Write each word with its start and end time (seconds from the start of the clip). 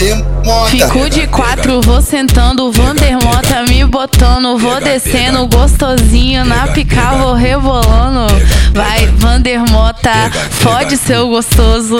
demota. 0.00 0.70
Fico 0.70 1.10
de 1.10 1.26
quatro, 1.26 1.80
vou 1.82 2.00
sentando, 2.00 2.72
Vandermota 2.72 3.62
me 3.68 3.84
botando, 3.84 4.56
vou 4.56 4.80
descendo 4.80 5.46
gostosinho 5.46 6.44
na 6.44 6.68
pica, 6.68 7.12
vou 7.18 7.34
rebolando. 7.34 8.26
Vai, 8.72 9.06
Vandermota, 9.18 10.10
fode 10.50 10.96
seu 10.96 11.28
gostoso. 11.28 11.98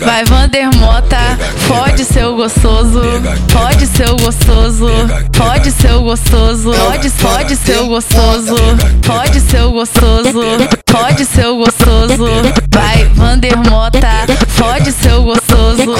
Vai, 0.00 0.24
Vandermota, 0.24 1.18
fode 1.58 2.04
seu 2.04 2.34
gostoso. 2.34 3.02
Fode 3.48 3.86
seu 3.86 4.16
gostoso. 4.16 4.88
Fode 5.34 5.70
seu 5.72 6.02
gostoso. 6.02 6.72
Fode, 6.72 7.10
fode 7.10 7.56
seu 7.56 7.86
gostoso. 7.86 8.56
Fode 9.02 9.40
seu 9.40 9.72
gostoso. 9.72 10.40
Fode 10.88 11.24
seu 11.26 11.56
gostoso. 11.56 12.26
Vai, 12.72 13.04
Vandermota, 13.14 14.08
fode 14.48 14.92
seu 14.92 15.22
gostoso. 15.22 15.94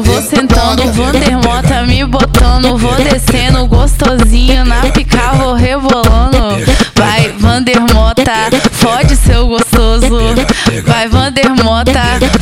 Vou 0.00 0.22
sentando, 0.22 0.90
Vandermota 0.90 1.82
me 1.82 2.02
botando, 2.06 2.78
vou 2.78 2.94
descendo 2.94 3.66
gostosinho 3.66 4.64
na 4.64 4.80
pica, 4.90 5.32
vou 5.34 5.52
rebolando. 5.52 6.56
Vai, 6.94 7.28
Vandermota, 7.38 8.22
fode 8.72 9.14
seu 9.16 9.46
gostoso. 9.46 10.08
Vai, 10.86 11.08
Vandermota, 11.08 11.92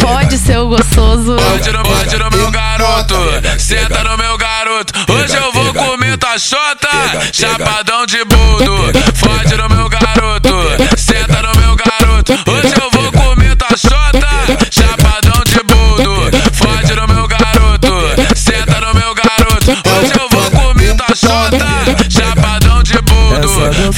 fode 0.00 0.38
seu 0.38 0.68
gostoso. 0.68 1.34
Pode 1.36 1.72
no, 1.72 1.82
pode 1.82 2.16
no 2.16 2.30
meu 2.30 2.50
garoto, 2.50 3.16
senta 3.58 4.04
no 4.04 4.16
meu 4.16 4.38
garoto. 4.38 4.92
Hoje 5.12 5.36
eu 5.36 5.52
vou 5.52 5.74
comer 5.74 6.16
tua 6.18 6.38
chota, 6.38 6.88
chapadão 7.32 8.06
de 8.06 8.24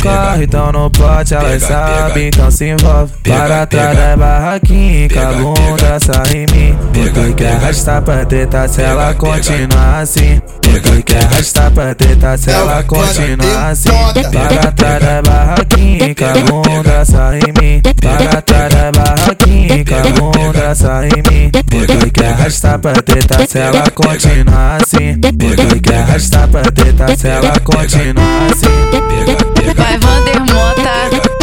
Carro, 0.04 0.42
então 0.42 0.70
no 0.70 0.90
pote, 0.90 1.34
elas 1.34 1.62
sabem, 1.62 2.28
então 2.28 2.50
se 2.50 2.66
envolve. 2.66 3.10
Para 3.26 3.66
trás 3.66 3.96
da 3.96 4.16
barraquinha, 4.18 5.08
com 5.08 5.18
a 5.18 5.32
bunda 5.32 5.98
sai 5.98 6.36
em 6.36 6.46
mim. 6.54 6.78
Tu 6.92 7.34
quer 7.34 7.52
arrastar 7.54 8.02
pra 8.02 8.24
treta 8.26 8.68
se 8.68 8.82
ela 8.82 9.14
continuar 9.14 10.00
assim. 10.00 10.42
Tu 10.60 11.02
quer 11.04 11.24
arrastar 11.24 11.70
pra 11.70 11.94
treta 11.94 12.36
se 12.36 12.50
ela 12.50 12.82
continuar 12.82 13.70
assim. 13.70 13.88
Para 13.90 14.72
trás 14.72 15.02
da 15.02 15.22
barraquinha, 15.22 16.14
com 16.14 16.24
a 16.24 16.60
bunda 16.62 17.04
sai 17.06 17.38
em 17.38 17.52
mim. 17.62 17.82
Para 18.02 18.42
trás 18.42 18.74
da 18.74 18.92
barraquinha, 18.92 19.13
com 19.82 19.94
a 19.94 20.30
bunda 20.30 20.74
sai 20.74 21.08
em 21.08 21.22
mim. 21.30 21.50
Tu 21.50 22.10
quer 22.12 22.26
arrastar 22.28 22.78
pra 22.78 22.92
treta 22.92 23.46
se 23.46 23.58
ela 23.58 23.90
continuar 23.90 24.82
assim. 24.82 25.18
Tu 25.18 25.80
quer 25.80 25.96
arrastar 25.96 26.48
pra 26.48 26.62
treta 26.62 27.16
se 27.16 27.28
ela 27.28 27.58
continuar 27.60 28.50
assim. 28.52 29.74
Vai, 29.74 29.98
Vandermota. 29.98 30.90
É 31.30 31.33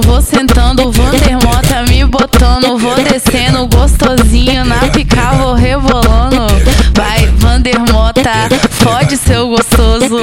de 0.00 0.06
quatro, 0.06 0.06
vou 0.06 0.22
sentando, 0.22 0.90
Vandermota 0.90 1.82
me 1.88 2.04
botando, 2.04 2.78
vou 2.78 2.94
descendo 2.96 3.66
gostosinho 3.66 4.64
na 4.64 4.78
pica, 4.88 5.32
vou 5.32 5.54
rebolando. 5.54 6.46
Vai, 6.94 7.26
Vandermota, 7.36 8.48
fode 8.70 9.16
seu 9.16 9.48
gostoso. 9.48 10.16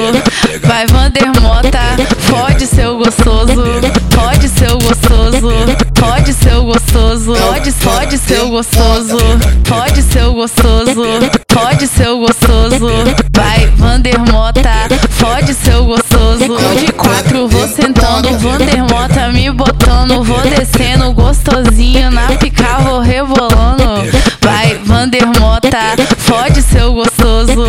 Vai, 0.64 0.86
Vandermota, 0.86 1.80
fode 2.18 2.66
seu 2.66 2.98
gostoso. 2.98 3.64
Fode 4.10 4.48
seu 4.48 4.78
gostoso. 4.78 5.50
Fode 5.98 6.32
seu 6.32 6.64
gostoso. 6.64 7.34
Fode, 7.34 7.72
fode 7.72 8.18
seu 8.18 8.48
gostoso. 8.48 9.18
Fode 9.64 10.02
seu 10.02 10.34
gostoso. 10.34 11.02
Fode 11.50 11.86
seu 11.86 12.18
gostoso. 12.18 12.88
Vai, 13.34 13.66
Vandermota, 13.76 14.88
fode 15.10 15.54
seu 15.54 15.84
gostoso. 15.84 16.56
De 16.78 16.92
quatro, 16.92 17.48
vou 17.48 17.68
sentando, 17.68 18.38
Vandermota 18.38 19.17
me 19.48 19.52
botando, 19.52 20.22
vou 20.22 20.40
descendo 20.42 21.12
gostosinho 21.12 22.10
na 22.10 22.26
pica, 22.36 22.78
vou 22.80 23.00
rebolando. 23.00 24.02
Vai, 24.40 24.74
Vandermota, 24.84 25.70
fode 26.18 26.62
seu 26.62 26.92
gostoso. 26.92 27.64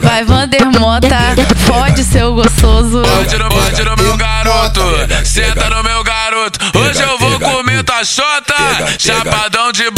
Vai, 0.00 0.24
Vandermota, 0.24 1.08
fode 1.66 2.04
seu 2.04 2.34
gostoso. 2.34 3.02
Pode 3.02 3.36
no, 3.36 3.48
pode 3.48 3.82
no 3.82 3.96
meu 3.96 4.16
garoto, 4.16 4.80
senta 5.24 5.68
no 5.70 5.82
meu 5.82 6.04
garoto. 6.04 6.58
Hoje 6.78 7.02
eu 7.02 7.18
vou 7.18 7.40
comer 7.40 7.82
tua 7.82 8.04
chota, 8.04 8.54
chapadão 8.98 9.72
de 9.72 9.90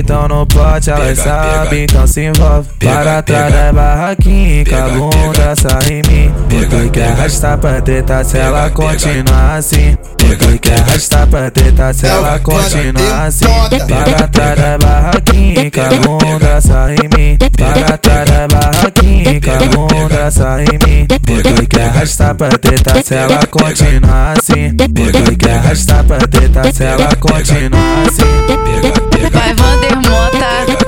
então 0.00 0.26
no 0.28 0.46
pote, 0.46 0.90
elas 0.90 1.18
sabem, 1.18 1.84
então 1.84 2.06
se 2.06 2.22
envolve. 2.22 2.68
Para 2.78 3.22
trás 3.22 3.52
da 3.52 3.72
barraquinha, 3.72 4.64
com 4.64 4.74
a 4.74 4.88
bunda 4.88 5.54
sai 5.56 5.92
em 5.92 6.02
mim. 6.10 6.34
Tu 6.48 6.90
quer 6.90 7.08
arrastar 7.08 7.58
pra 7.58 7.80
treta 7.80 8.24
se 8.24 8.38
ela 8.38 8.70
continuar 8.70 9.56
assim. 9.56 9.96
Tu 10.16 10.58
quer 10.60 10.80
arrastar 10.80 11.26
pra 11.26 11.50
treta 11.50 11.92
se 11.92 12.06
ela 12.06 12.38
continuar 12.40 13.26
assim. 13.26 13.46
Para 13.88 14.28
trás 14.28 14.58
da 14.58 14.78
barraquinha, 14.78 15.70
com 15.70 15.80
a 15.80 16.18
bunda 16.18 16.60
sai 16.60 16.96
em 16.96 17.08
mim. 17.16 17.38
Para 17.56 17.98
trás 17.98 18.30
da 18.30 18.48
barraquinha, 18.48 19.40
com 19.40 19.50
a 19.50 19.86
bunda 19.86 20.30
sai 20.30 20.64
em 20.64 20.78
mim. 20.86 21.06
Tu 21.06 21.66
quer 21.68 21.89
arrastar 22.00 22.34
pra 22.34 22.48
treta 22.56 23.02
se 23.02 23.14
ela 23.14 23.46
continuar 23.46 24.38
assim. 24.38 24.74
Tu 24.74 25.36
quer 25.36 25.52
arrastar 25.52 26.02
pra 26.04 26.18
treta 26.18 26.72
se 26.72 26.84
ela 26.84 27.14
continuar 27.16 28.06
assim. 28.06 29.30
Vai, 29.30 29.54
Vandermota. 29.54 30.79